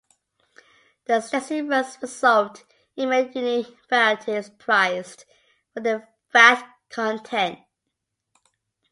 [1.05, 2.63] The extensive runs result
[2.95, 5.25] in many unique varieties, prized
[5.75, 7.59] for their fat content.